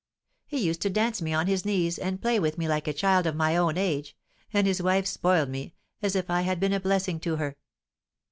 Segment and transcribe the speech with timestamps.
[0.47, 3.27] He used to dance me on his knees, and play with me like a child
[3.27, 4.17] of my own age;
[4.51, 7.55] and his wife spoiled me, as if I had been a blessing to her.